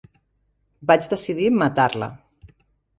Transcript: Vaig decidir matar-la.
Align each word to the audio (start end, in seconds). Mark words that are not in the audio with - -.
Vaig 0.93 1.11
decidir 1.13 1.55
matar-la. 1.61 2.13